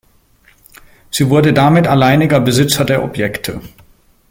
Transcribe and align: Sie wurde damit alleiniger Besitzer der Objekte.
Sie 1.11 1.29
wurde 1.29 1.53
damit 1.53 1.85
alleiniger 1.87 2.39
Besitzer 2.39 2.85
der 2.85 3.03
Objekte. 3.03 3.61